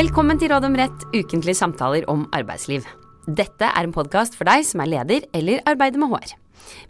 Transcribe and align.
Velkommen 0.00 0.38
til 0.40 0.48
Råd 0.48 0.64
om 0.64 0.76
rett, 0.78 1.02
ukentlige 1.12 1.58
samtaler 1.58 2.06
om 2.08 2.22
arbeidsliv. 2.32 2.86
Dette 3.26 3.66
er 3.68 3.84
en 3.84 3.92
podkast 3.92 4.32
for 4.38 4.48
deg 4.48 4.62
som 4.64 4.80
er 4.80 4.88
leder 4.88 5.26
eller 5.36 5.60
arbeider 5.68 6.00
med 6.00 6.14
HR. 6.14 6.30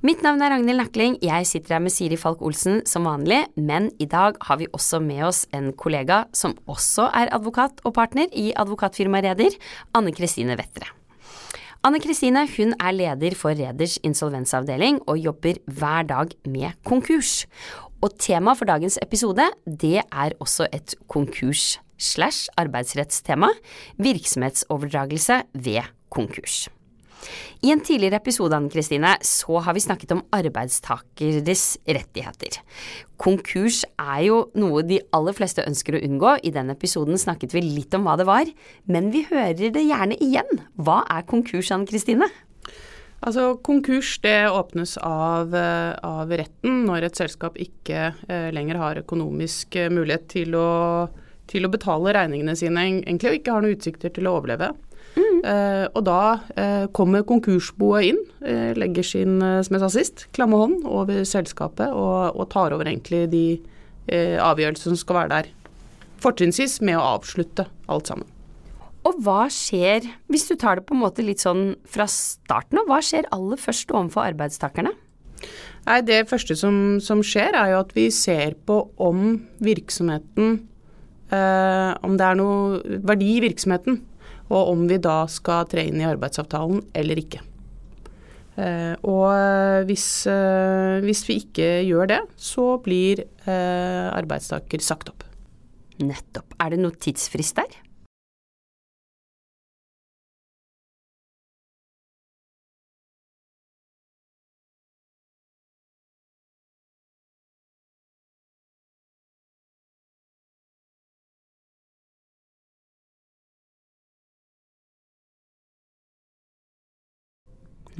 Mitt 0.07 0.23
navn 0.23 0.45
er 0.47 0.53
Ragnhild 0.55 0.79
Nakling, 0.79 1.17
jeg 1.19 1.49
sitter 1.49 1.75
her 1.75 1.83
med 1.83 1.91
Siri 1.91 2.15
Falk 2.21 2.45
Olsen 2.47 2.85
som 2.87 3.09
vanlig, 3.09 3.41
men 3.57 3.89
i 3.99 4.07
dag 4.07 4.39
har 4.47 4.61
vi 4.61 4.71
også 4.71 5.03
med 5.03 5.25
oss 5.27 5.43
en 5.57 5.73
kollega 5.75 6.21
som 6.31 6.55
også 6.71 7.09
er 7.25 7.35
advokat 7.35 7.83
og 7.83 7.97
partner 7.99 8.31
i 8.31 8.53
advokatfirmaet 8.55 9.27
Reder, 9.27 9.59
Anne 9.91 10.15
Kristine 10.15 10.55
Vettre. 10.61 10.93
Anne 11.83 11.99
Kristine 12.05 12.47
hun 12.55 12.79
er 12.79 12.95
leder 12.95 13.35
for 13.35 13.59
Reders 13.59 13.99
insolvensavdeling 14.07 15.03
og 15.11 15.19
jobber 15.19 15.59
hver 15.67 16.07
dag 16.15 16.39
med 16.47 16.79
konkurs. 16.87 17.49
Og 18.07 18.15
temaet 18.23 18.63
for 18.63 18.71
dagens 18.71 19.03
episode, 19.03 19.51
det 19.67 19.99
er 19.99 20.39
også 20.39 20.71
et 20.71 20.95
konkurs 21.11 21.81
slash 22.01 22.51
arbeidsrettstema, 22.61 23.53
virksomhetsoverdragelse 24.01 25.43
ved 25.55 25.87
konkurs. 26.11 26.67
I 27.61 27.71
en 27.75 27.83
tidligere 27.85 28.17
episode 28.17 28.57
Anne 28.57 28.71
Kristine, 28.73 29.13
så 29.21 29.61
har 29.61 29.77
vi 29.77 29.83
snakket 29.85 30.15
om 30.15 30.23
arbeidstakeres 30.33 31.65
rettigheter. 31.85 32.57
Konkurs 33.21 33.83
er 34.01 34.23
jo 34.25 34.39
noe 34.57 34.81
de 34.89 35.03
aller 35.13 35.37
fleste 35.37 35.67
ønsker 35.69 35.99
å 35.99 36.05
unngå. 36.07 36.39
I 36.41 36.55
den 36.55 36.73
episoden 36.73 37.21
snakket 37.21 37.53
vi 37.53 37.65
litt 37.67 37.93
om 37.97 38.09
hva 38.09 38.17
det 38.17 38.29
var, 38.29 38.49
men 38.89 39.13
vi 39.13 39.27
hører 39.29 39.75
det 39.75 39.85
gjerne 39.85 40.17
igjen. 40.25 40.63
Hva 40.81 41.03
er 41.13 41.29
konkurs, 41.29 41.69
Anne 41.77 41.89
Kristine? 41.91 42.31
Altså, 43.21 43.59
Konkurs 43.61 44.15
det 44.25 44.49
åpnes 44.49 44.97
av, 45.05 45.53
eh, 45.55 45.93
av, 46.09 46.31
retten 46.33 46.87
når 46.87 47.11
et 47.11 47.19
selskap 47.21 47.59
ikke 47.61 48.15
eh, 48.17 48.49
lenger 48.57 48.81
har 48.81 49.01
økonomisk 49.03 49.77
eh, 49.77 49.93
mulighet 49.93 50.25
til 50.33 50.57
å, 50.57 50.71
til 51.51 51.67
å, 51.67 51.73
betale 51.73 52.15
regningene 52.17 52.57
sine 52.59 52.87
egentlig, 52.87 53.33
og 53.33 53.41
ikke 53.41 53.57
har 53.57 53.65
noen 53.65 53.77
utsikter 53.77 54.15
til 54.15 54.29
å 54.31 54.37
overleve. 54.39 54.73
Mm. 55.17 55.39
Eh, 55.43 55.85
og 55.97 56.05
da 56.07 56.23
eh, 56.55 56.87
kommer 56.97 57.27
konkursboet 57.27 58.11
inn, 58.13 58.21
eh, 58.47 58.71
legger 58.79 59.07
sin, 59.07 59.39
som 59.41 59.77
jeg 59.77 59.83
sa 59.83 59.91
sist, 59.93 60.27
klamme 60.37 60.61
hånd 60.61 60.85
over 60.89 61.25
selskapet 61.27 61.91
og, 61.91 62.37
og 62.37 62.51
tar 62.53 62.77
over 62.77 62.91
egentlig 62.91 63.27
de 63.35 63.45
avgjørelsene 64.11 64.97
som 64.97 64.99
skal 64.99 65.17
være 65.21 65.31
der. 65.31 65.49
Fortrinnsvis 66.21 66.81
med 66.83 66.97
å 66.99 67.05
avslutte 67.13 67.69
alt 67.87 68.11
sammen. 68.11 68.27
Og 69.07 69.21
hva 69.25 69.45
skjer, 69.53 70.09
hvis 70.29 70.49
du 70.49 70.57
tar 70.59 70.81
det 70.81 70.87
på 70.89 70.97
en 70.97 71.03
måte 71.05 71.23
litt 71.25 71.41
sånn 71.41 71.77
fra 71.89 72.09
starten 72.11 72.81
av, 72.83 72.89
hva 72.91 72.99
skjer 73.05 73.29
aller 73.33 73.61
først 73.61 73.93
overfor 73.95 74.27
arbeidstakerne? 74.33 74.93
Nei, 75.87 76.01
Det 76.05 76.27
første 76.29 76.57
som, 76.59 76.75
som, 77.01 77.23
skjer, 77.25 77.57
er 77.57 77.73
jo 77.73 77.81
at 77.85 77.95
vi 77.97 78.09
ser 78.13 78.59
på 78.69 78.83
om 79.01 79.39
virksomheten 79.65 80.59
eh, 81.33 81.93
Om 82.07 82.17
det 82.19 82.27
er 82.27 82.39
noe 82.39 82.99
verdi 83.07 83.37
i 83.37 83.45
virksomheten, 83.45 84.01
og 84.51 84.73
om 84.75 84.89
vi 84.91 84.99
da 85.03 85.23
skal 85.31 85.69
tre 85.71 85.87
inn 85.89 86.03
i 86.03 86.09
arbeidsavtalen 86.09 86.83
eller 86.99 87.23
ikke. 87.23 87.43
Eh, 88.61 88.95
og 89.09 89.87
hvis, 89.89 90.27
eh, 90.29 90.99
hvis, 91.05 91.23
vi 91.29 91.39
ikke 91.45 91.69
gjør 91.87 92.11
det, 92.11 92.21
så 92.37 92.75
blir 92.83 93.23
eh, 93.47 94.09
arbeidstaker 94.11 94.83
sagt 94.85 95.13
opp. 95.13 95.25
Nettopp. 96.01 96.57
Er 96.61 96.75
det 96.75 96.81
noe 96.83 96.97
tidsfrist 96.97 97.61
der? 97.61 97.79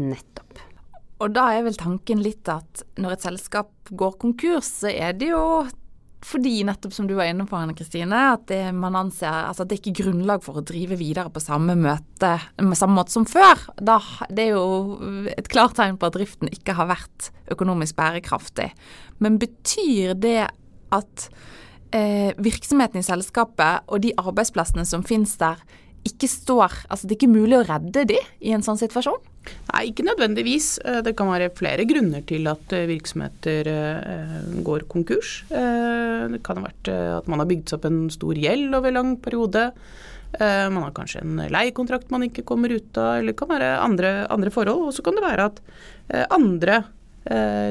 Nettopp. 0.01 0.61
Og 1.21 1.35
da 1.37 1.51
er 1.53 1.67
vel 1.67 1.77
tanken 1.77 2.23
litt 2.25 2.49
at 2.49 2.85
når 3.01 3.19
et 3.19 3.27
selskap 3.27 3.93
går 3.93 4.17
konkurs, 4.23 4.71
så 4.81 4.93
er 4.93 5.13
det 5.19 5.35
jo 5.35 5.45
fordi, 6.21 6.59
nettopp 6.69 6.93
som 6.93 7.07
du 7.09 7.15
var 7.17 7.31
inne 7.31 7.47
på, 7.49 7.57
Anne 7.57 7.73
Kristine, 7.77 8.19
at 8.35 8.43
det, 8.51 8.61
man 8.77 8.97
anser 8.99 9.31
altså 9.31 9.65
at 9.65 9.71
det 9.71 9.79
ikke 9.79 9.93
er 9.95 9.99
grunnlag 10.03 10.43
for 10.45 10.61
å 10.61 10.65
drive 10.67 10.99
videre 11.01 11.33
på 11.33 11.41
samme, 11.41 11.73
møte, 11.81 12.35
samme 12.77 12.99
måte 12.99 13.15
som 13.15 13.25
før. 13.29 13.63
Da, 13.81 13.97
det 14.29 14.51
er 14.51 14.59
jo 14.59 15.31
et 15.33 15.49
klart 15.53 15.79
tegn 15.79 15.97
på 16.01 16.11
at 16.11 16.19
driften 16.19 16.53
ikke 16.53 16.77
har 16.77 16.91
vært 16.93 17.31
økonomisk 17.53 17.97
bærekraftig. 17.97 18.69
Men 19.25 19.41
betyr 19.41 20.13
det 20.21 20.51
at 20.93 21.27
eh, 21.97 22.37
virksomheten 22.37 23.01
i 23.01 23.07
selskapet 23.07 23.89
og 23.89 24.05
de 24.05 24.13
arbeidsplassene 24.21 24.85
som 24.89 25.07
finnes 25.07 25.39
der, 25.41 25.63
ikke 26.05 26.31
står 26.33 26.79
Altså 26.89 27.05
det 27.05 27.13
er 27.13 27.19
ikke 27.19 27.35
mulig 27.35 27.59
å 27.59 27.67
redde 27.69 28.07
de 28.09 28.17
i 28.41 28.55
en 28.57 28.65
sånn 28.65 28.79
situasjon? 28.81 29.21
Nei, 29.71 29.89
ikke 29.91 30.05
nødvendigvis. 30.05 30.69
Eh, 30.85 31.01
det 31.07 31.15
kan 31.19 31.31
være 31.31 31.51
flere 31.57 31.87
grunner 31.89 32.25
til 32.29 32.49
at 32.51 32.75
eh, 32.77 32.89
virksomheter 32.91 33.71
eh, 33.71 34.37
går 34.67 34.87
konkurs. 34.91 35.41
Det 35.51 36.43
kan 36.47 36.61
ha 36.61 36.67
vært 36.67 36.91
at 36.91 37.29
man 37.31 37.43
har 37.43 37.49
bygd 37.49 37.71
seg 37.71 37.79
opp 37.79 37.89
en 37.89 38.01
stor 38.13 38.39
gjeld 38.39 38.75
over 38.77 38.95
lang 38.95 39.15
periode. 39.23 39.71
Man 40.31 40.85
har 40.85 40.93
kanskje 40.95 41.25
en 41.25 41.41
leiekontrakt 41.51 42.13
man 42.15 42.23
ikke 42.29 42.45
kommer 42.47 42.71
ut 42.71 42.99
av, 43.01 43.17
eller 43.19 43.33
det 43.33 43.39
kan 43.41 43.51
være 43.51 43.71
andre, 43.83 44.11
andre 44.31 44.53
forhold. 44.55 44.85
Og 44.87 44.95
så 44.95 45.03
kan 45.03 45.17
det 45.19 45.25
være 45.25 45.49
at 45.51 45.59
andre 46.31 46.77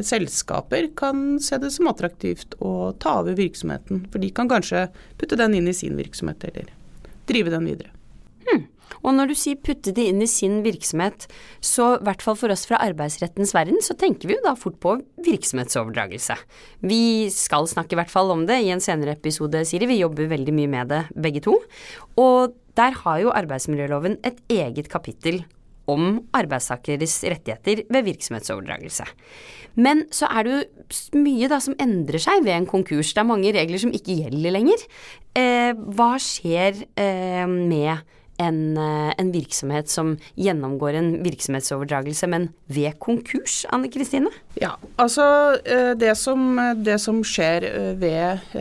selskaper 0.04 0.90
kan 1.00 1.38
se 1.44 1.56
det 1.62 1.72
som 1.72 1.88
attraktivt 1.92 2.58
å 2.60 2.92
ta 3.00 3.22
over 3.22 3.38
virksomheten. 3.40 4.04
For 4.12 4.20
de 4.20 4.34
kan 4.36 4.52
kanskje 4.52 4.90
putte 5.22 5.40
den 5.40 5.56
inn 5.56 5.72
i 5.72 5.78
sin 5.78 5.96
virksomhet, 6.00 6.44
eller 6.52 6.74
drive 7.32 7.56
den 7.56 7.72
videre. 7.72 7.96
Og 9.04 9.14
når 9.16 9.32
du 9.32 9.36
sier 9.38 9.60
putte 9.62 9.94
det 9.96 10.08
inn 10.12 10.24
i 10.24 10.30
sin 10.30 10.60
virksomhet, 10.66 11.28
så 11.64 11.96
i 11.98 12.04
hvert 12.08 12.24
fall 12.26 12.38
for 12.40 12.54
oss 12.54 12.66
fra 12.70 12.82
arbeidsrettens 12.84 13.54
verden, 13.56 13.82
så 13.86 13.96
tenker 14.00 14.30
vi 14.30 14.38
jo 14.38 14.46
da 14.46 14.56
fort 14.60 14.80
på 14.84 14.98
virksomhetsoverdragelse. 15.26 16.38
Vi 16.86 17.30
skal 17.34 17.70
snakke 17.70 17.96
i 17.96 18.02
hvert 18.02 18.14
fall 18.14 18.34
om 18.34 18.46
det 18.50 18.62
i 18.64 18.74
en 18.74 18.84
senere 18.84 19.18
episode, 19.18 19.64
Siri. 19.68 19.90
Vi 19.90 20.02
jobber 20.02 20.32
veldig 20.32 20.56
mye 20.56 20.74
med 20.74 20.92
det 20.94 21.06
begge 21.16 21.44
to. 21.46 21.56
Og 22.20 22.58
der 22.80 22.96
har 23.04 23.24
jo 23.24 23.36
arbeidsmiljøloven 23.36 24.20
et 24.28 24.44
eget 24.52 24.92
kapittel 24.92 25.44
om 25.90 26.20
arbeidstakeres 26.38 27.16
rettigheter 27.26 27.84
ved 27.90 28.06
virksomhetsoverdragelse. 28.06 29.08
Men 29.80 30.06
så 30.14 30.30
er 30.30 30.46
det 30.46 30.54
jo 30.54 31.20
mye 31.22 31.50
da 31.52 31.60
som 31.64 31.78
endrer 31.82 32.22
seg 32.22 32.44
ved 32.46 32.56
en 32.56 32.70
konkurs. 32.70 33.14
Det 33.14 33.24
er 33.24 33.30
mange 33.30 33.54
regler 33.56 33.82
som 33.82 33.94
ikke 33.96 34.18
gjelder 34.24 34.56
lenger. 34.56 34.86
Eh, 35.38 35.72
hva 35.74 36.14
skjer 36.22 36.84
eh, 37.00 37.46
med 37.50 38.06
en, 38.40 38.78
eh, 38.78 39.14
en, 39.18 39.32
virksomhet 39.32 39.90
som 39.92 40.14
gjennomgår 40.40 40.98
en 41.00 41.10
virksomhetsoverdragelse, 41.24 42.28
men 42.32 42.50
ved 42.72 42.96
konkurs, 43.04 43.66
Anne 43.74 43.92
Kristine? 43.92 44.32
Ja, 44.60 44.76
altså 44.98 45.26
eh, 45.66 45.92
det 46.00 46.16
som, 46.18 46.56
det 46.80 47.00
som 47.04 47.22
skjer 47.26 47.68
eh, 47.68 47.92
ved 48.00 48.56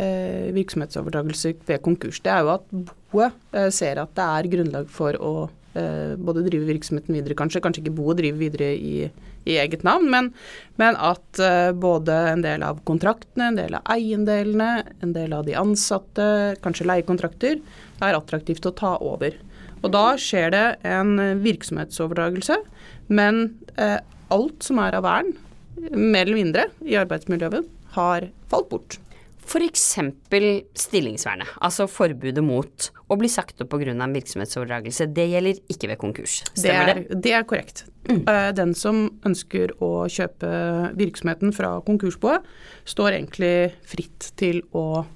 virksomhetsoverdragelse 0.57 1.55
ved 1.69 1.83
konkurs, 1.85 2.21
det 2.25 2.35
er 2.35 2.45
jo 2.45 2.57
at 2.57 2.67
boet 3.13 3.73
ser 3.73 4.01
at 4.03 4.11
det 4.19 4.27
er 4.27 4.51
grunnlag 4.53 4.91
for 4.93 5.17
å 5.17 5.33
både 5.79 6.43
drive 6.43 6.67
virksomheten 6.67 7.15
videre, 7.15 7.37
kanskje, 7.39 7.61
kanskje 7.63 7.85
ikke 7.85 7.93
bo 7.95 8.09
og 8.11 8.17
drive 8.19 8.41
videre 8.41 8.73
i, 8.75 9.05
i 9.47 9.59
eget 9.63 9.85
navn, 9.87 10.09
men, 10.11 10.31
men 10.81 10.97
at 10.99 11.39
både 11.79 12.17
en 12.33 12.43
del 12.43 12.65
av 12.67 12.81
kontraktene, 12.89 13.53
en 13.53 13.59
del 13.61 13.77
av 13.79 13.93
eiendelene, 13.95 14.89
en 15.05 15.13
del 15.15 15.37
av 15.37 15.47
de 15.47 15.55
ansatte, 15.61 16.27
kanskje 16.65 16.89
leiekontrakter, 16.89 17.61
er 18.03 18.19
attraktivt 18.19 18.67
å 18.67 18.75
ta 18.75 18.97
over. 19.05 19.39
Og 19.83 19.93
da 19.95 20.05
skjer 20.21 20.53
det 20.55 20.65
en 20.89 21.17
virksomhetsoverdragelse, 21.45 22.59
men 23.09 23.45
eh, 23.81 23.99
alt 24.35 24.65
som 24.67 24.81
er 24.83 24.99
av 24.99 25.07
vern, 25.07 25.35
mer 25.93 26.27
eller 26.27 26.39
mindre, 26.39 26.71
i 26.85 26.99
arbeidsmiljøloven, 26.99 27.69
har 27.95 28.29
falt 28.51 28.73
bort. 28.73 28.99
F.eks. 29.49 29.85
stillingsvernet, 30.77 31.55
altså 31.65 31.87
forbudet 31.89 32.43
mot 32.45 32.89
å 33.09 33.17
bli 33.17 33.31
sagt 33.33 33.63
opp 33.65 33.71
pga. 33.73 33.95
en 33.95 34.13
virksomhetsoverdragelse. 34.13 35.07
Det 35.17 35.25
gjelder 35.31 35.61
ikke 35.73 35.89
ved 35.89 35.99
konkurs, 36.03 36.43
stemmer 36.53 36.91
det? 36.91 36.93
Er, 36.93 37.01
det? 37.09 37.21
det 37.25 37.33
er 37.33 37.47
korrekt. 37.49 37.85
Mm. 38.11 38.21
Eh, 38.29 38.51
den 38.53 38.75
som 38.77 39.07
ønsker 39.25 39.73
å 39.81 40.05
kjøpe 40.13 40.51
virksomheten 41.01 41.55
fra 41.57 41.79
konkursboet, 41.87 42.45
står 42.85 43.17
egentlig 43.17 43.55
fritt 43.89 44.33
til 44.37 44.61
å 44.77 45.07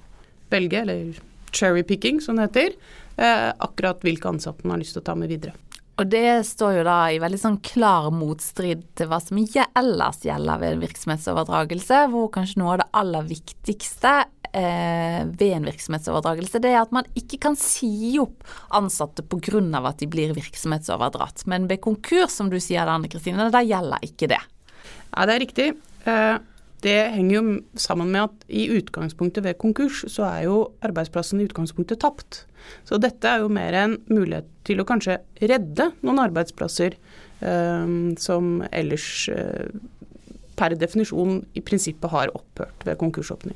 velge, 0.49 0.81
eller 0.81 1.21
cherry-picking 1.53 2.21
som 2.23 2.39
det 2.39 2.49
heter, 2.49 2.75
eh, 3.17 3.49
akkurat 3.63 4.01
hvilke 4.03 4.31
ansatte 4.31 4.65
man 4.65 4.77
har 4.77 4.83
lyst 4.83 4.97
til 4.97 5.03
å 5.03 5.09
ta 5.11 5.15
med 5.15 5.31
videre. 5.31 5.55
Og 6.01 6.09
det 6.09 6.41
står 6.49 6.79
jo 6.79 6.85
da 6.87 6.99
i 7.13 7.19
veldig 7.21 7.37
sånn 7.37 7.59
klar 7.61 8.09
motstrid 8.13 8.81
til 8.97 9.09
hva 9.11 9.19
som 9.21 9.37
ellers 9.37 10.23
gjelder 10.25 10.61
ved 10.61 10.71
en 10.73 10.81
virksomhetsoverdragelse, 10.81 11.99
hvor 12.09 12.31
kanskje 12.33 12.61
noe 12.61 12.73
av 12.73 12.79
det 12.81 12.87
aller 12.97 13.27
viktigste 13.29 14.13
eh, 14.53 15.19
ved 15.29 15.51
en 15.53 15.67
virksomhetsoverdragelse, 15.69 16.61
det 16.63 16.71
er 16.71 16.81
at 16.81 16.95
man 16.95 17.05
ikke 17.19 17.37
kan 17.45 17.57
si 17.59 18.17
opp 18.21 18.41
ansatte 18.73 19.21
pga. 19.21 19.61
at 19.85 19.99
de 19.99 20.07
blir 20.07 20.33
virksomhetsoverdratt. 20.33 21.45
Men 21.45 21.67
ved 21.67 21.81
konkurs, 21.81 22.31
som 22.31 22.49
du 22.49 22.59
sier 22.59 22.87
Anne 22.87 23.07
Kristine, 23.07 23.51
da 23.51 23.61
gjelder 23.61 24.01
ikke 24.01 24.29
det. 24.33 24.41
Ja, 25.13 25.25
det 25.25 25.35
er 25.35 25.45
riktig. 25.45 25.69
Eh, 26.05 26.37
det 26.83 26.99
henger 27.15 27.35
jo 27.37 27.43
sammen 27.79 28.11
med 28.11 28.27
at 28.27 28.45
i 28.51 28.65
utgangspunktet 28.75 29.45
ved 29.45 29.59
konkurs, 29.61 30.03
så 30.11 30.25
er 30.27 30.45
jo 30.47 30.57
arbeidsplassen 30.83 31.41
i 31.41 31.47
utgangspunktet 31.47 32.01
tapt. 32.03 32.43
Så 32.87 32.99
dette 33.01 33.27
er 33.27 33.43
jo 33.43 33.51
mer 33.51 33.75
en 33.75 33.97
mulighet 34.11 34.47
til 34.67 34.81
å 34.81 34.87
kanskje 34.87 35.19
redde 35.41 35.89
noen 36.03 36.21
arbeidsplasser 36.23 36.95
eh, 36.95 37.93
som 38.19 38.55
ellers 38.71 39.07
eh, 39.31 39.71
per 40.59 40.75
definisjon 40.79 41.41
i 41.57 41.63
prinsippet 41.65 42.11
har 42.13 42.33
opphørt 42.35 42.85
ved 42.87 42.99
konkursåpning. 43.01 43.55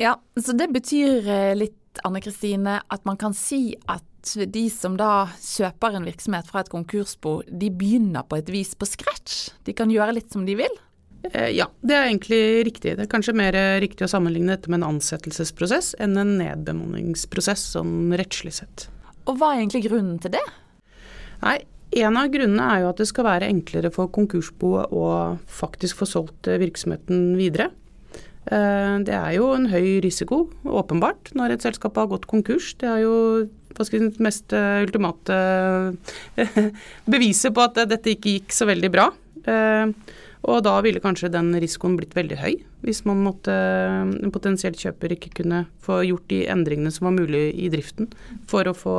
Ja, 0.00 0.16
så 0.36 0.54
det 0.58 0.70
betyr 0.74 1.28
eh, 1.30 1.54
litt, 1.58 1.78
Anne 2.02 2.18
Kristine, 2.18 2.80
at 2.90 3.04
man 3.06 3.18
kan 3.20 3.36
si 3.38 3.76
at 3.86 4.02
de 4.50 4.64
som 4.72 4.96
da 4.98 5.28
kjøper 5.38 5.94
en 5.94 6.08
virksomhet 6.08 6.48
fra 6.50 6.64
et 6.64 6.72
konkursbo, 6.72 7.36
de 7.46 7.68
begynner 7.70 8.24
på 8.26 8.40
et 8.40 8.50
vis 8.50 8.72
på 8.74 8.88
scratch? 8.88 9.52
De 9.68 9.74
kan 9.76 9.92
gjøre 9.92 10.16
litt 10.16 10.34
som 10.34 10.46
de 10.48 10.56
vil? 10.58 10.80
Eh, 11.32 11.50
ja, 11.56 11.68
det 11.80 11.96
er 11.96 12.08
egentlig 12.08 12.40
riktig. 12.68 12.96
Det 12.98 13.06
er 13.06 13.10
kanskje 13.10 13.36
mer 13.36 13.56
eh, 13.56 13.78
riktig 13.82 14.06
å 14.06 14.10
sammenligne 14.10 14.56
dette 14.56 14.70
med 14.70 14.82
en 14.82 14.94
ansettelsesprosess 14.94 15.94
enn 16.02 16.18
en 16.20 16.34
nedbemanningsprosess, 16.40 17.70
sånn 17.76 18.12
rettslig 18.18 18.56
sett. 18.58 18.88
Og 19.24 19.38
hva 19.40 19.54
er 19.54 19.62
egentlig 19.62 19.86
grunnen 19.86 20.18
til 20.20 20.36
det? 20.36 20.44
Nei, 21.44 21.62
En 21.94 22.16
av 22.18 22.26
grunnene 22.26 22.64
er 22.74 22.80
jo 22.82 22.88
at 22.90 22.98
det 22.98 23.04
skal 23.06 23.22
være 23.28 23.46
enklere 23.46 23.90
for 23.94 24.10
konkursboet 24.10 24.90
å 24.90 25.04
faktisk 25.46 26.00
få 26.00 26.08
solgt 26.10 26.48
eh, 26.50 26.58
virksomheten 26.58 27.36
videre. 27.38 27.70
Det 28.44 29.14
er 29.14 29.30
jo 29.38 29.46
en 29.54 29.70
høy 29.72 30.02
risiko, 30.04 30.50
åpenbart, 30.68 31.30
når 31.32 31.54
et 31.54 31.62
selskap 31.64 31.96
har 31.96 32.10
gått 32.10 32.26
konkurs. 32.28 32.74
Det 32.76 32.90
er 32.90 32.98
jo 33.00 33.14
si, 33.88 34.00
mest 34.20 34.52
ultimate 34.52 35.38
beviset 37.14 37.54
på 37.56 37.64
at 37.64 37.80
dette 37.88 38.12
ikke 38.12 38.34
gikk 38.34 38.52
så 38.52 38.68
veldig 38.68 38.90
bra. 38.92 39.06
Og 40.44 40.60
da 40.66 40.74
ville 40.84 41.00
kanskje 41.00 41.32
den 41.32 41.54
risikoen 41.56 41.96
blitt 41.96 42.14
veldig 42.16 42.36
høy, 42.40 42.54
hvis 42.84 43.02
man 43.08 43.22
måtte, 43.24 43.52
en 43.54 44.32
potensielt 44.34 44.80
kjøper 44.80 45.14
ikke 45.16 45.32
kunne 45.40 45.64
få 45.84 46.02
gjort 46.04 46.26
de 46.32 46.42
endringene 46.52 46.92
som 46.92 47.08
var 47.08 47.16
mulig 47.16 47.46
i 47.56 47.70
driften 47.72 48.10
for 48.50 48.68
å 48.68 48.76
få, 48.76 48.96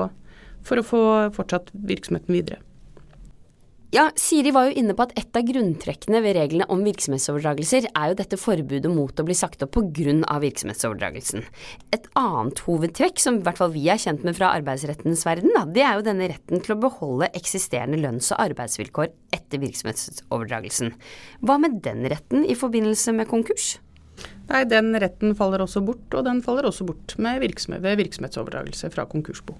for 0.66 0.82
å 0.82 0.86
få 0.86 1.04
fortsatt 1.36 1.70
virksomheten 1.86 2.34
videre. 2.34 2.62
Ja, 3.96 4.10
Siri 4.20 4.52
var 4.52 4.66
jo 4.68 4.74
inne 4.76 4.92
på 4.92 5.06
at 5.06 5.14
et 5.16 5.38
av 5.40 5.46
grunntrekkene 5.48 6.20
ved 6.20 6.34
reglene 6.36 6.66
om 6.74 6.82
virksomhetsoverdragelser 6.84 7.86
er 7.88 8.10
jo 8.12 8.18
dette 8.20 8.36
forbudet 8.36 8.90
mot 8.92 9.22
å 9.22 9.24
bli 9.24 9.36
sagt 9.38 9.62
opp 9.64 9.72
pga. 9.78 10.16
virksomhetsoverdragelsen. 10.44 11.46
Et 11.96 12.10
annet 12.20 12.60
hovedtrekk 12.66 13.22
som 13.24 13.38
i 13.38 13.46
hvert 13.46 13.62
fall 13.62 13.72
vi 13.72 13.86
er 13.88 14.02
kjent 14.02 14.26
med 14.28 14.36
fra 14.36 14.50
arbeidsrettens 14.58 15.24
verden, 15.24 15.54
da, 15.56 15.64
det 15.64 15.86
er 15.86 15.96
jo 15.96 16.04
denne 16.10 16.28
retten 16.28 16.60
til 16.66 16.76
å 16.76 16.82
beholde 16.82 17.30
eksisterende 17.40 18.02
lønns- 18.02 18.34
og 18.36 18.42
arbeidsvilkår 18.50 19.14
etter 19.38 19.64
virksomhetsoverdragelsen. 19.64 20.92
Hva 21.40 21.56
med 21.64 21.80
den 21.86 22.04
retten 22.12 22.44
i 22.44 22.58
forbindelse 22.60 23.16
med 23.16 23.30
konkurs? 23.32 23.78
Nei, 24.50 24.66
Den 24.66 24.92
retten 25.00 25.38
faller 25.40 25.64
også 25.64 25.86
bort, 25.86 26.10
og 26.12 26.28
den 26.28 26.44
faller 26.44 26.68
også 26.68 26.84
bort 26.84 27.16
virksomhet, 27.16 27.82
ved 27.82 28.04
virksomhetsoverdragelse 28.04 28.92
fra 28.92 29.08
konkursbo. 29.08 29.56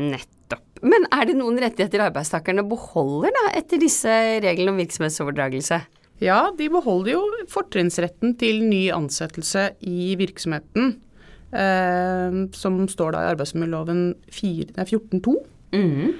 Nettopp. 0.00 0.82
Men 0.84 1.06
er 1.14 1.28
det 1.28 1.36
noen 1.38 1.58
rettigheter 1.62 2.02
arbeidstakerne 2.06 2.64
beholder 2.68 3.32
da, 3.34 3.44
etter 3.60 3.80
disse 3.80 4.10
reglene 4.44 4.74
om 4.74 4.80
virksomhetsoverdragelse? 4.82 5.80
Ja, 6.22 6.50
de 6.56 6.68
beholder 6.70 7.16
jo 7.16 7.22
fortrinnsretten 7.50 8.36
til 8.38 8.62
ny 8.66 8.86
ansettelse 8.94 9.72
i 9.82 10.14
virksomheten. 10.20 10.94
Eh, 11.54 12.38
som 12.58 12.78
står 12.90 13.14
da 13.14 13.24
i 13.24 13.32
arbeidsmiljøloven 13.32 14.06
14-2. 14.30 15.34
Mm. 15.74 16.14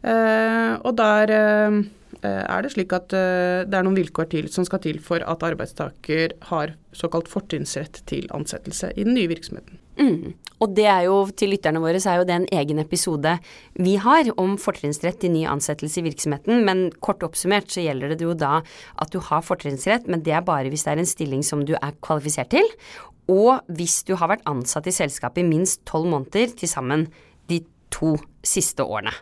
Eh, 0.00 0.74
og 0.80 0.94
der 0.96 1.32
eh, 1.36 1.80
er 2.24 2.64
det 2.64 2.72
slik 2.72 2.94
at 2.96 3.12
eh, 3.16 3.66
det 3.68 3.76
er 3.76 3.84
noen 3.84 3.98
vilkår 3.98 4.30
til 4.32 4.48
som 4.52 4.64
skal 4.68 4.80
til 4.84 5.00
for 5.04 5.20
at 5.20 5.44
arbeidstaker 5.44 6.36
har 6.48 6.74
såkalt 6.96 7.28
fortrinnsrett 7.28 8.02
til 8.08 8.28
ansettelse 8.36 8.94
i 8.96 9.04
den 9.04 9.16
nye 9.18 9.30
virksomheten. 9.30 9.80
Mm. 10.00 10.32
Og 10.60 10.74
det 10.76 10.86
er 10.92 11.06
jo, 11.06 11.16
til 11.36 11.54
lytterne 11.54 11.80
våre, 11.80 12.00
så 12.02 12.12
er 12.12 12.20
jo 12.20 12.26
det 12.28 12.36
en 12.36 12.48
egen 12.60 12.80
episode 12.82 13.32
vi 13.80 13.94
har 14.00 14.28
om 14.40 14.58
fortrinnsrett 14.60 15.20
til 15.22 15.32
ny 15.32 15.46
ansettelse 15.48 16.02
i 16.02 16.04
virksomheten, 16.04 16.64
men 16.66 16.88
kort 17.04 17.24
oppsummert 17.24 17.72
så 17.72 17.84
gjelder 17.84 18.12
det 18.12 18.26
jo 18.26 18.36
da 18.36 18.58
at 19.00 19.12
du 19.12 19.20
har 19.24 19.44
fortrinnsrett, 19.46 20.08
men 20.10 20.24
det 20.26 20.34
er 20.36 20.44
bare 20.44 20.72
hvis 20.72 20.84
det 20.84 20.94
er 20.94 21.02
en 21.04 21.08
stilling 21.08 21.44
som 21.46 21.64
du 21.68 21.74
er 21.78 21.96
kvalifisert 22.04 22.52
til, 22.52 22.68
og 23.30 23.64
hvis 23.72 24.02
du 24.08 24.16
har 24.20 24.32
vært 24.32 24.46
ansatt 24.50 24.88
i 24.90 24.94
selskapet 24.94 25.44
i 25.44 25.48
minst 25.48 25.84
tolv 25.88 26.10
måneder 26.10 26.52
til 26.58 26.68
sammen 26.68 27.06
de 27.48 27.62
to 27.94 28.16
siste 28.46 28.84
årene. 28.84 29.14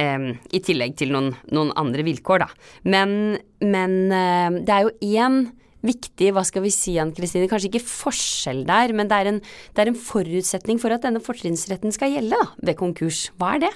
Um, 0.00 0.30
I 0.54 0.60
tillegg 0.64 0.94
til 0.96 1.10
noen, 1.12 1.32
noen, 1.52 1.72
andre 1.76 2.04
vilkår, 2.06 2.44
da. 2.44 2.48
Men, 2.88 3.40
men 3.60 3.96
uh, 4.12 4.60
det 4.62 4.76
er 4.76 4.86
jo 4.86 5.18
én 5.18 5.42
viktig, 5.86 6.32
hva 6.36 6.44
skal 6.46 6.64
vi 6.64 6.72
si 6.74 6.96
Ann 7.00 7.14
Kristine, 7.16 7.48
kanskje 7.50 7.70
ikke 7.72 7.84
forskjell 7.88 8.64
der, 8.68 8.94
men 8.96 9.10
det 9.10 9.20
er, 9.20 9.30
en, 9.32 9.38
det 9.76 9.84
er 9.84 9.92
en 9.92 10.00
forutsetning 10.00 10.80
for 10.82 10.94
at 10.94 11.06
denne 11.06 11.22
fortrinnsretten 11.24 11.94
skal 11.94 12.12
gjelde 12.16 12.36
da, 12.36 12.50
ved 12.70 12.78
konkurs. 12.80 13.28
Hva 13.40 13.56
er 13.56 13.64
det? 13.66 13.72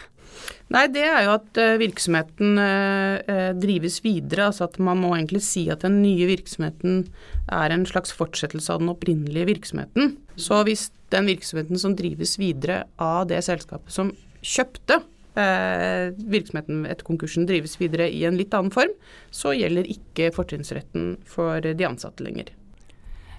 Nei, 0.73 0.87
det 0.91 1.05
er 1.07 1.27
jo 1.27 1.35
at 1.37 1.61
uh, 1.61 1.77
virksomheten 1.81 2.59
uh, 2.59 3.53
drives 3.61 4.01
videre. 4.05 4.49
Altså 4.49 4.67
at 4.67 4.79
man 4.83 5.01
må 5.03 5.13
egentlig 5.15 5.45
si 5.47 5.67
at 5.73 5.85
den 5.85 6.01
nye 6.03 6.27
virksomheten 6.31 7.05
er 7.53 7.75
en 7.75 7.87
slags 7.89 8.15
fortsettelse 8.17 8.73
av 8.73 8.83
den 8.83 8.93
opprinnelige 8.93 9.51
virksomheten. 9.53 10.17
Så 10.41 10.63
hvis 10.67 10.89
den 11.15 11.29
virksomheten 11.31 11.81
som 11.81 11.95
drives 11.97 12.39
videre 12.41 12.85
av 12.99 13.29
det 13.31 13.45
selskapet 13.47 13.95
som 13.95 14.11
kjøpte 14.45 14.99
eh, 14.99 15.11
virksomheten 15.35 16.85
etter 16.87 17.07
konkursen 17.07 17.49
drives 17.49 17.75
videre 17.81 18.07
i 18.07 18.21
en 18.29 18.37
litt 18.39 18.55
annen 18.55 18.71
form, 18.75 18.93
så 19.35 19.51
gjelder 19.57 19.89
ikke 19.91 20.31
fortrinnsretten 20.37 21.17
for 21.27 21.65
de 21.65 21.89
ansatte 21.89 22.23
lenger. 22.23 22.53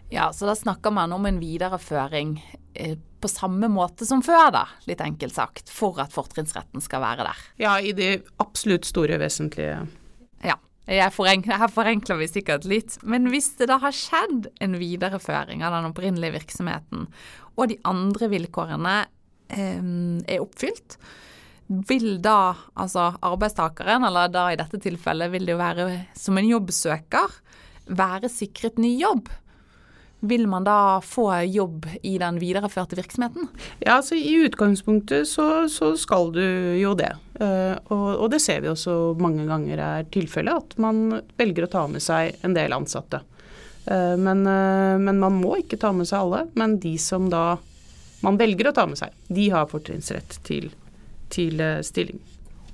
Ja, 0.09 0.33
så 0.33 0.45
da 0.45 0.56
snakker 0.56 0.94
man 0.94 1.13
om 1.13 1.25
en 1.25 1.39
videreføring 1.42 2.38
eh, 2.74 2.97
på 3.21 3.30
samme 3.30 3.68
måte 3.71 4.06
som 4.06 4.21
før, 4.24 4.51
da, 4.53 4.65
litt 4.86 5.01
enkelt 5.01 5.33
sagt, 5.33 5.71
for 5.74 5.97
at 6.03 6.13
fortrinnsretten 6.13 6.83
skal 6.83 7.01
være 7.01 7.25
der. 7.25 7.45
Ja, 7.62 7.74
i 7.81 7.94
de 7.97 8.19
absolutt 8.44 8.88
store 8.88 9.19
vesentlige 9.21 9.86
Ja. 10.45 10.59
Forenkler, 11.09 11.57
her 11.57 11.71
forenkler 11.74 12.19
vi 12.19 12.27
sikkert 12.30 12.68
litt, 12.69 13.00
men 13.01 13.31
hvis 13.33 13.56
det 13.57 13.71
da 13.71 13.80
har 13.81 13.95
skjedd 13.95 14.51
en 14.62 14.75
videreføring 14.77 15.63
av 15.65 15.74
den 15.74 15.88
opprinnelige 15.89 16.36
virksomheten, 16.36 17.07
og 17.57 17.71
de 17.71 17.80
andre 17.89 18.30
vilkårene 18.30 18.94
eh, 19.50 19.81
er 19.81 20.44
oppfylt, 20.44 21.00
vil 21.67 22.19
da 22.21 22.56
altså 22.77 23.13
arbeidstakeren, 23.25 24.06
eller 24.06 24.29
da 24.29 24.50
i 24.51 24.59
dette 24.59 24.79
tilfellet 24.81 25.31
vil 25.33 25.47
det 25.47 25.56
jo 25.56 25.62
være 25.62 25.88
som 26.17 26.38
en 26.38 26.51
jobbsøker, 26.51 27.41
være 27.85 28.29
sikret 28.31 28.79
ny 28.81 28.95
jobb? 29.00 29.31
Vil 30.25 30.47
man 30.49 30.66
da 30.66 31.01
få 31.06 31.28
jobb 31.44 31.85
i 32.06 32.16
den 32.21 32.40
videreførte 32.42 32.97
virksomheten? 32.97 33.49
Ja, 33.83 33.97
altså 33.97 34.18
I 34.18 34.45
utgangspunktet 34.47 35.28
så, 35.30 35.68
så 35.69 35.92
skal 35.99 36.31
du 36.33 36.45
jo 36.80 36.95
det. 36.97 37.11
Uh, 37.37 37.75
og, 37.92 38.07
og, 38.23 38.28
det 38.33 38.40
ser 38.42 38.63
vi 38.63 38.71
også 38.71 39.13
mange 39.21 39.45
ganger 39.49 39.81
er 39.81 40.07
tilfellet, 40.13 40.56
at 40.56 40.81
man 40.81 41.19
velger 41.37 41.68
å 41.68 41.71
ta 41.73 41.83
med 41.92 42.01
seg 42.01 42.40
en 42.47 42.56
del 42.57 42.73
ansatte. 42.73 43.21
Uh, 43.85 44.16
men, 44.18 44.45
uh, 44.47 44.95
men, 45.01 45.19
man 45.21 45.37
må 45.42 45.59
ikke 45.61 45.81
ta 45.81 45.92
med 45.94 46.09
seg 46.09 46.23
alle. 46.23 46.45
Men 46.57 46.80
de 46.81 46.95
som 47.01 47.30
da 47.30 47.57
man 48.25 48.40
velger 48.40 48.71
å 48.71 48.73
ta 48.73 48.87
med 48.90 48.97
seg, 48.97 49.13
de 49.30 49.51
har 49.54 49.69
fortrinnsrett 49.69 50.40
til 50.47 50.71
til 51.33 51.61
eh, 51.63 51.81
stilling. 51.85 52.21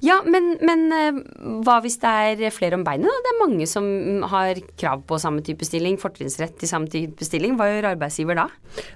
Ja, 0.01 0.17
men, 0.25 0.55
men, 0.65 0.87
eh, 0.95 1.17
hva 1.61 1.77
hvis 1.83 1.99
det 2.01 2.09
er 2.09 2.53
flere 2.53 2.79
om 2.79 2.83
beinet? 2.85 3.21
Det 3.21 3.31
er 3.31 3.41
mange 3.43 3.67
som 3.69 3.85
har 4.31 4.57
krav 4.81 5.03
på 5.05 5.19
samme 5.21 5.43
type 5.45 5.65
stilling, 5.67 5.99
fortrinnsrett 6.01 6.55
til 6.57 6.71
samme 6.71 6.89
type 6.89 7.25
stilling. 7.27 7.53
Hva 7.59 7.69
gjør 7.69 7.91
arbeidsgiver 7.91 8.39
da? 8.39 8.47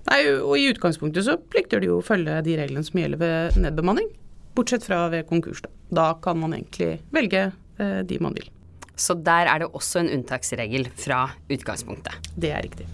Nei, 0.10 0.20
og 0.40 0.56
I 0.58 0.72
utgangspunktet 0.72 1.28
så 1.28 1.38
plikter 1.38 1.84
de 1.84 1.92
jo 1.92 2.00
å 2.00 2.06
følge 2.06 2.40
de 2.48 2.58
reglene 2.58 2.86
som 2.88 2.98
gjelder 2.98 3.22
ved 3.22 3.62
nedbemanning. 3.62 4.10
Bortsett 4.58 4.88
fra 4.88 5.04
ved 5.14 5.28
konkurs. 5.30 5.62
Da, 5.62 5.74
da 5.94 6.08
kan 6.26 6.42
man 6.42 6.58
egentlig 6.58 6.96
velge 7.14 7.52
eh, 7.52 8.02
de 8.08 8.20
man 8.24 8.34
vil. 8.38 8.50
Så 8.98 9.14
der 9.20 9.52
er 9.52 9.62
det 9.62 9.70
også 9.76 10.02
en 10.02 10.10
unntaksregel 10.16 10.88
fra 10.98 11.28
utgangspunktet? 11.52 12.32
Det 12.34 12.50
er 12.56 12.66
riktig. 12.66 12.88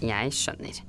Jeg 0.00 0.32
skjønner 0.34 0.80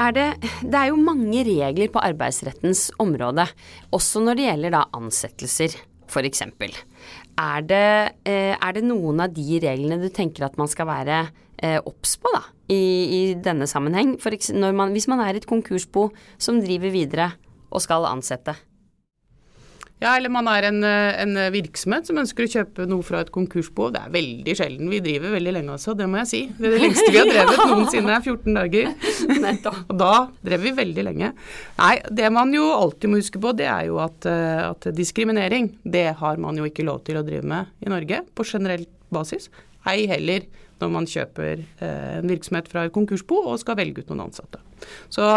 er 0.00 0.16
det 0.16 0.28
Det 0.62 0.76
er 0.76 0.90
jo 0.90 1.00
mange 1.00 1.44
regler 1.46 1.90
på 1.92 2.02
arbeidsrettens 2.02 2.90
område, 3.02 3.46
også 3.92 4.22
når 4.24 4.38
det 4.38 4.46
gjelder 4.48 4.74
da 4.76 4.84
ansettelser, 4.96 5.76
f.eks. 6.10 6.42
Er, 7.40 7.62
eh, 8.26 8.54
er 8.56 8.72
det 8.76 8.84
noen 8.84 9.22
av 9.24 9.34
de 9.34 9.60
reglene 9.62 10.00
du 10.02 10.08
tenker 10.12 10.44
at 10.46 10.58
man 10.60 10.68
skal 10.68 10.88
være 10.90 11.20
eh, 11.62 11.78
obs 11.78 12.16
på 12.20 12.32
da, 12.34 12.42
i, 12.68 12.80
i, 12.80 13.20
denne 13.40 13.68
sammenheng? 13.70 14.16
For 14.20 14.34
man, 14.72 14.92
hvis 14.96 15.08
man 15.08 15.22
er 15.24 15.38
et 15.38 15.48
konkursbo 15.48 16.10
som 16.38 16.60
driver 16.60 16.92
videre 16.92 17.30
og 17.70 17.84
skal 17.84 18.08
ansette? 18.10 18.56
Ja, 20.00 20.14
eller 20.16 20.32
man 20.32 20.48
er 20.48 20.64
en, 20.70 20.78
eh, 20.86 21.18
en, 21.20 21.36
virksomhet 21.52 22.08
som 22.08 22.18
ønsker 22.22 22.46
å 22.46 22.50
kjøpe 22.50 22.86
noe 22.88 23.04
fra 23.04 23.20
et 23.20 23.30
konkursbo. 23.34 23.90
Det 23.92 24.00
er 24.00 24.14
veldig 24.14 24.54
sjelden. 24.56 24.88
Vi 24.88 25.00
driver 25.04 25.34
veldig 25.36 25.52
lenge 25.58 25.74
altså, 25.76 25.92
det 25.98 26.06
må 26.08 26.22
jeg 26.22 26.30
si. 26.30 26.40
Det, 26.56 26.70
er 26.70 26.76
det 26.76 26.82
lengste 26.86 27.10
vi 27.10 27.20
har 27.20 27.28
drevet 27.28 27.60
noensinne 27.74 28.14
er 28.16 28.24
14 28.24 28.56
dager. 28.56 28.94
Og 29.90 29.98
da 30.00 30.14
drev 30.46 30.64
vi 30.64 30.72
veldig 30.78 31.04
lenge. 31.04 31.32
Nei, 31.82 31.94
det 32.20 32.30
man 32.32 32.54
jo 32.56 32.70
alltid 32.72 33.12
må 33.12 33.20
huske 33.20 33.42
på, 33.42 33.52
det 33.58 33.68
er 33.68 33.90
jo 33.90 34.00
at, 34.00 34.24
eh, 34.30 34.62
at 34.70 34.88
diskriminering, 34.96 35.74
det 35.84 36.06
har 36.22 36.40
man 36.40 36.56
jo 36.56 36.68
ikke 36.68 36.86
lov 36.88 37.04
til 37.04 37.20
å 37.20 37.26
drive 37.26 37.44
med 37.52 37.68
i 37.84 37.92
Norge 37.92 38.22
på 38.32 38.48
generell 38.48 38.88
basis. 39.12 39.50
Ei 39.90 40.06
heller 40.08 40.48
når 40.80 40.92
man 40.96 41.08
kjøper 41.08 41.60
eh, 41.60 42.16
en 42.18 42.30
virksomhet 42.30 42.72
fra 42.72 42.86
et 42.86 42.94
konkursbo 42.94 43.42
og 43.52 43.60
skal 43.60 43.76
velge 43.80 44.00
ut 44.00 44.14
noen 44.14 44.30
ansatte. 44.30 44.62
Så 45.12 45.28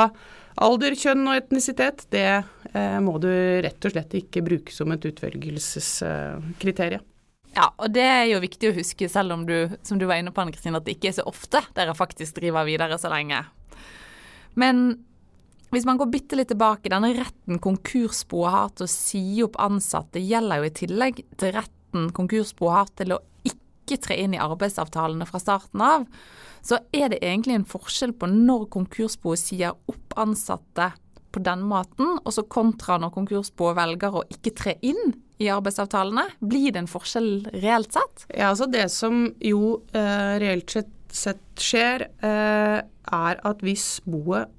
alder, 0.63 0.95
kjønn 0.95 1.27
og 1.27 1.35
etnisitet, 1.35 2.05
det 2.13 2.43
må 2.73 3.19
du 3.21 3.29
rett 3.61 3.85
og 3.85 3.93
slett 3.93 4.15
ikke 4.17 4.41
bruke 4.45 4.73
som 4.73 4.91
et 4.95 5.05
utvelgelseskriterium. 5.05 7.03
Ja, 7.53 7.67
og 7.77 7.91
det 7.93 8.01
er 8.01 8.23
jo 8.31 8.41
viktig 8.41 8.71
å 8.71 8.75
huske, 8.79 9.05
selv 9.11 9.35
om 9.35 9.43
du, 9.45 9.55
som 9.85 9.99
du 10.01 10.07
var 10.09 10.17
inne 10.17 10.33
på, 10.33 10.41
Anne 10.41 10.53
Kristine, 10.55 10.79
at 10.79 10.87
det 10.87 10.95
ikke 10.95 11.11
er 11.11 11.17
så 11.19 11.25
ofte 11.29 11.61
dere 11.77 11.93
faktisk 11.93 12.39
driver 12.39 12.65
videre 12.65 12.97
så 12.97 13.11
lenge. 13.13 13.43
Men 14.57 14.87
hvis 15.73 15.85
man 15.89 15.99
går 16.01 16.09
bitte 16.13 16.37
litt 16.37 16.49
tilbake, 16.49 16.89
denne 16.89 17.11
retten 17.17 17.61
konkursboet 17.61 18.53
har 18.53 18.73
til 18.73 18.87
å 18.87 18.93
si 18.93 19.23
opp 19.45 19.59
ansatte, 19.61 20.21
gjelder 20.21 20.61
jo 20.61 20.69
i 20.69 20.73
tillegg 20.81 21.21
til 21.41 21.53
retten 21.55 22.09
konkursboet 22.17 22.75
har 22.77 22.91
til 22.97 23.15
å 23.15 23.21
ikke 23.45 23.99
tre 24.01 24.17
inn 24.23 24.33
i 24.33 24.41
arbeidsavtalene 24.41 25.25
fra 25.29 25.41
starten 25.41 25.81
av. 25.85 26.05
Så 26.65 26.79
er 26.95 27.09
det 27.13 27.21
egentlig 27.21 27.59
en 27.59 27.69
forskjell 27.69 28.13
på 28.17 28.29
når 28.31 28.69
konkursboet 28.73 29.41
sier 29.41 29.73
opp 29.89 30.17
ansatte 30.17 30.93
på 31.33 31.41
den 31.43 31.63
måten, 31.65 32.17
og 32.21 32.33
så 32.35 32.45
kontra 32.45 32.99
når 33.01 33.13
konkursbo 33.15 33.71
velger 33.77 34.19
å 34.19 34.25
ikke 34.31 34.53
tre 34.57 34.75
inn 34.85 35.15
i 35.41 35.49
arbeidsavtalene? 35.51 36.27
Blir 36.39 36.73
det 36.73 36.83
en 36.83 36.91
forskjell 36.91 37.31
reelt 37.63 37.95
sett? 37.95 38.27
Ja, 38.29 38.51
altså 38.51 38.69
Det 38.69 38.85
som 38.93 39.25
jo 39.43 39.79
eh, 39.97 40.35
reelt 40.43 40.73
sett, 40.73 40.91
sett 41.13 41.41
skjer, 41.59 42.07
eh, 42.23 42.77
er 42.83 43.41
at 43.49 43.65
hvis 43.65 43.97
boet 44.05 44.51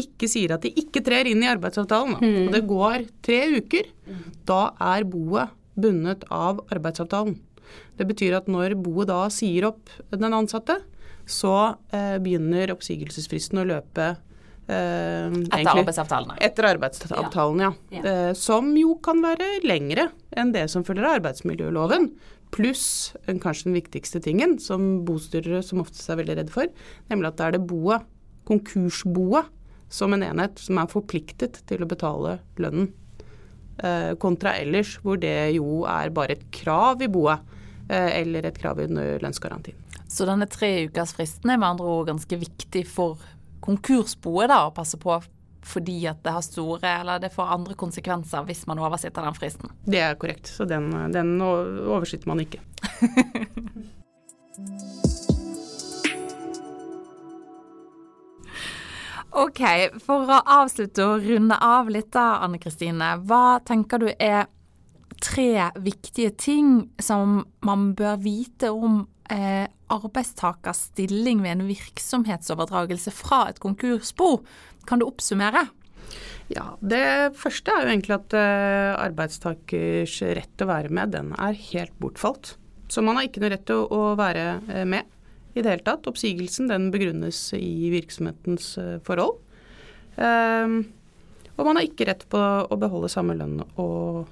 ikke 0.00 0.26
sier 0.30 0.56
at 0.56 0.64
de 0.64 0.72
ikke 0.80 1.04
trer 1.06 1.28
inn 1.30 1.42
i 1.44 1.50
arbeidsavtalen, 1.50 2.16
mm. 2.18 2.38
og 2.46 2.54
det 2.54 2.62
går 2.66 3.04
tre 3.24 3.40
uker, 3.60 3.90
da 4.48 4.62
er 4.82 5.06
boet 5.06 5.54
bundet 5.78 6.24
av 6.34 6.64
arbeidsavtalen. 6.74 7.36
Det 7.98 8.06
betyr 8.08 8.36
at 8.40 8.50
når 8.50 8.74
boet 8.78 9.10
da 9.10 9.22
sier 9.32 9.68
opp 9.70 9.92
den 10.10 10.34
ansatte, 10.34 10.80
så 11.30 11.54
eh, 11.94 12.18
begynner 12.22 12.74
oppsigelsesfristen 12.74 13.62
å 13.62 13.68
løpe 13.68 14.14
Eh, 14.64 15.26
etter 15.52 15.74
arbeidsavtalene. 15.74 16.38
Etter 16.40 16.68
arbeidsavtalen, 16.70 17.60
ja. 17.66 17.72
ja. 17.92 18.04
Eh, 18.04 18.30
som 18.38 18.70
jo 18.78 18.94
kan 19.04 19.20
være 19.24 19.58
lengre 19.66 20.08
enn 20.32 20.54
det 20.54 20.64
som 20.72 20.86
følger 20.86 21.04
av 21.04 21.18
arbeidsmiljøloven. 21.18 22.08
Pluss 22.54 22.86
kanskje 23.26 23.68
den 23.68 23.76
viktigste 23.76 24.22
tingen, 24.24 24.56
som 24.62 25.02
bostyrere 25.04 25.60
som 25.66 25.82
oftest 25.82 26.08
er 26.08 26.20
veldig 26.22 26.38
redde 26.38 26.54
for, 26.54 26.70
nemlig 27.10 27.32
at 27.32 27.40
det 27.40 27.46
er 27.48 27.56
det 27.56 27.64
boet, 27.68 28.06
konkursboet, 28.48 29.50
som 29.92 30.14
en 30.14 30.24
enhet 30.26 30.58
som 30.58 30.78
er 30.80 30.90
forpliktet 30.90 31.60
til 31.68 31.84
å 31.84 31.88
betale 31.90 32.38
lønnen. 32.60 32.88
Eh, 33.82 34.14
kontra 34.22 34.54
ellers, 34.62 34.96
hvor 35.02 35.18
det 35.20 35.56
jo 35.56 35.82
er 35.90 36.12
bare 36.14 36.38
et 36.38 36.44
krav 36.54 37.02
i 37.02 37.10
boet, 37.10 37.42
eh, 37.88 38.20
eller 38.22 38.46
et 38.46 38.58
krav 38.58 38.80
i 38.80 38.88
lønnsgarantien. 38.88 39.76
Så 40.08 40.26
denne 40.28 40.46
treukersfristen 40.46 41.50
er 41.50 41.58
med 41.58 41.74
andre 41.74 41.90
ord 41.90 42.08
ganske 42.12 42.38
viktig 42.38 42.84
for 42.86 43.18
konkursboet 43.64 44.48
da, 44.52 44.66
å 44.68 44.74
passe 44.74 44.98
på 45.00 45.22
fordi 45.64 46.06
at 46.10 46.18
det 46.24 46.32
har 46.36 46.42
store, 46.44 46.88
eller 47.00 47.18
det 47.22 47.30
får 47.32 47.52
andre 47.54 47.74
konsekvenser 47.80 48.44
hvis 48.44 48.66
man 48.68 48.78
oversitter 48.84 49.22
den 49.24 49.34
fristen. 49.36 49.70
Det 49.88 50.00
er 50.04 50.14
korrekt, 50.20 50.46
så 50.52 50.64
den, 50.68 50.92
den 51.14 51.40
oversitter 51.40 52.28
man 52.28 52.40
ikke. 52.44 52.60
ok, 59.44 59.62
for 60.04 60.28
å 60.28 60.38
avslutte 60.60 61.00
og 61.08 61.24
runde 61.24 61.56
av 61.56 61.88
litt 61.92 62.12
da, 62.12 62.26
Anne 62.44 62.58
Kristine. 62.60 63.16
Hva 63.24 63.60
tenker 63.64 63.98
du 64.04 64.08
er 64.12 64.46
tre 65.24 65.70
viktige 65.80 66.34
ting 66.36 66.74
som 67.02 67.42
man 67.64 67.92
bør 67.96 68.18
vite 68.22 68.70
om 68.74 69.04
eh, 69.32 69.66
arbeidstakers 69.92 70.88
stilling 70.90 71.42
ved 71.44 71.56
en 71.56 71.68
virksomhetsoverdragelse 71.68 73.12
fra 73.14 73.46
et 73.50 73.60
konkursbo. 73.62 74.36
Kan 74.88 75.00
du 75.00 75.08
oppsummere? 75.08 75.66
Ja, 76.52 76.74
Det 76.80 77.32
første 77.40 77.72
er 77.72 77.86
jo 77.86 77.92
egentlig 77.94 78.16
at 78.18 78.34
uh, 78.36 79.00
arbeidstakers 79.00 80.18
rett 80.36 80.50
til 80.52 80.66
å 80.66 80.72
være 80.74 80.92
med, 80.92 81.14
den 81.14 81.32
er 81.40 81.56
helt 81.70 81.94
bortfalt. 82.02 82.54
Så 82.92 83.00
man 83.00 83.16
har 83.16 83.26
ikke 83.26 83.40
noe 83.40 83.54
rett 83.54 83.64
til 83.70 83.86
å, 83.88 84.02
være 84.20 84.44
uh, 84.68 84.84
med 84.84 85.08
i 85.56 85.62
det 85.62 85.70
hele 85.70 85.86
tatt. 85.86 86.04
Oppsigelsen 86.10 86.68
den 86.68 86.90
begrunnes 86.92 87.46
i 87.56 87.88
virksomhetens 87.94 88.74
uh, 88.76 88.98
forhold. 89.06 89.40
Ehm, 90.20 90.84
og 91.54 91.68
man 91.68 91.78
har 91.78 91.86
ikke 91.86 92.08
rett 92.08 92.24
på 92.30 92.40
å 92.40 92.78
beholde 92.80 93.12
samme 93.12 93.36
lønn 93.38 93.60
og 93.80 94.26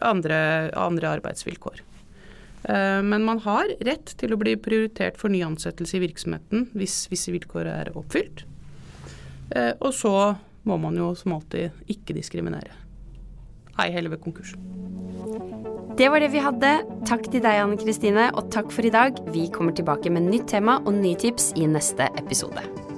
andre, 0.00 0.38
andre 0.76 1.16
arbeidsvilkår. 1.18 1.82
Eh, 2.64 3.02
men 3.02 3.24
man 3.24 3.40
har 3.42 3.70
rett 3.80 4.14
til 4.18 4.34
å 4.34 4.38
bli 4.40 4.54
prioritert 4.60 5.18
for 5.18 5.32
ny 5.32 5.42
ansettelse 5.46 5.98
i 5.98 6.04
virksomheten 6.04 6.68
hvis 6.78 7.06
visse 7.12 7.34
vilkår 7.34 7.70
er 7.72 7.92
oppfylt. 7.98 8.44
Eh, 9.50 9.72
og 9.80 9.90
så 9.96 10.14
må 10.68 10.78
man 10.78 10.96
jo 10.98 11.10
som 11.18 11.34
alltid 11.36 11.90
ikke 11.90 12.16
diskriminere. 12.16 12.78
Ei 13.82 13.90
heller 13.90 14.12
ved 14.14 14.22
konkurs. 14.22 14.54
Det 15.98 16.08
var 16.08 16.22
det 16.22 16.30
vi 16.32 16.40
hadde. 16.44 16.70
Takk 17.08 17.26
til 17.28 17.42
deg, 17.44 17.58
Anne 17.64 17.76
Kristine, 17.80 18.30
og 18.36 18.48
takk 18.54 18.70
for 18.72 18.86
i 18.86 18.94
dag. 18.94 19.18
Vi 19.34 19.48
kommer 19.52 19.76
tilbake 19.76 20.12
med 20.12 20.30
nytt 20.30 20.48
tema 20.54 20.78
og 20.84 20.94
nye 20.96 21.18
tips 21.20 21.52
i 21.58 21.68
neste 21.68 22.08
episode. 22.20 22.91